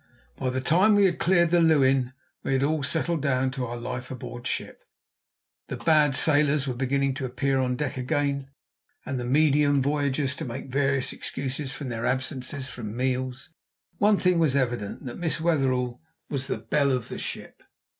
By 0.35 0.49
the 0.49 0.61
time 0.61 0.95
we 0.95 1.05
had 1.05 1.19
cleared 1.19 1.51
the 1.51 1.59
Lewin 1.59 2.13
we 2.41 2.53
had 2.53 2.63
all 2.63 2.81
settled 2.81 3.21
down 3.21 3.51
to 3.51 3.67
our 3.67 3.77
life 3.77 4.09
aboard 4.09 4.47
ship, 4.47 4.83
the 5.67 5.77
bad 5.77 6.15
sailors 6.15 6.67
were 6.67 6.73
beginning 6.73 7.13
to 7.13 7.25
appear 7.25 7.59
on 7.59 7.75
deck 7.75 7.97
again, 7.97 8.49
and 9.05 9.19
the 9.19 9.25
medium 9.25 9.79
voyagers 9.79 10.35
to 10.37 10.43
make 10.45 10.69
various 10.71 11.13
excuses 11.13 11.71
for 11.71 11.83
their 11.83 12.07
absences 12.07 12.67
from 12.67 12.97
meals. 12.97 13.51
One 13.99 14.17
thing 14.17 14.39
was 14.39 14.55
evident, 14.55 15.05
that 15.05 15.19
Miss 15.19 15.39
Wetherell 15.39 16.01
was 16.31 16.47
the 16.47 16.57
belle 16.57 16.89
of 16.93 17.09
the 17.09 17.19
ship. 17.19 17.61